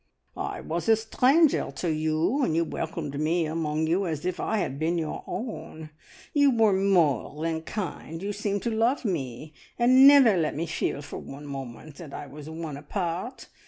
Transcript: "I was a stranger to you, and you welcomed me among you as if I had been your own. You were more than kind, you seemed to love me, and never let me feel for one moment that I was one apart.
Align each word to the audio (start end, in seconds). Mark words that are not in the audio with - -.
"I 0.35 0.61
was 0.61 0.89
a 0.89 0.95
stranger 0.95 1.69
to 1.75 1.87
you, 1.89 2.41
and 2.43 2.55
you 2.55 2.63
welcomed 2.63 3.19
me 3.19 3.45
among 3.45 3.85
you 3.85 4.07
as 4.07 4.25
if 4.25 4.39
I 4.39 4.57
had 4.57 4.79
been 4.79 4.97
your 4.97 5.23
own. 5.27 5.91
You 6.33 6.49
were 6.49 6.73
more 6.73 7.39
than 7.43 7.61
kind, 7.61 8.19
you 8.23 8.33
seemed 8.33 8.63
to 8.63 8.71
love 8.71 9.05
me, 9.05 9.53
and 9.77 10.07
never 10.07 10.35
let 10.37 10.55
me 10.55 10.65
feel 10.65 11.03
for 11.03 11.19
one 11.19 11.45
moment 11.45 11.97
that 11.97 12.15
I 12.15 12.25
was 12.25 12.49
one 12.49 12.77
apart. 12.77 13.47